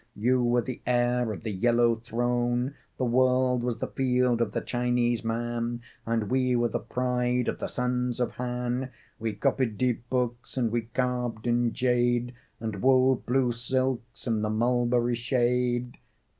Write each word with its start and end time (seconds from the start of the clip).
You 0.15 0.43
were 0.43 0.63
the 0.63 0.81
heir 0.87 1.31
of 1.31 1.43
the 1.43 1.51
yellow 1.51 1.93
throne 1.95 2.73
The 2.97 3.05
world 3.05 3.61
was 3.63 3.77
the 3.77 3.85
field 3.87 4.41
of 4.41 4.51
the 4.51 4.59
Chinese 4.61 5.23
man 5.23 5.83
And 6.07 6.31
we 6.31 6.55
were 6.55 6.69
the 6.69 6.79
pride 6.79 7.47
of 7.47 7.59
the 7.59 7.67
Sons 7.67 8.19
of 8.19 8.31
Han? 8.37 8.89
We 9.19 9.33
copied 9.33 9.77
deep 9.77 10.09
books 10.09 10.57
and 10.57 10.71
we 10.71 10.87
carved 10.95 11.45
in 11.45 11.71
jade, 11.73 12.33
And 12.59 12.81
wove 12.81 13.27
blue 13.27 13.51
silks 13.51 14.25
in 14.25 14.41
the 14.41 14.49
mulberry 14.49 15.13
shade...." 15.13 15.99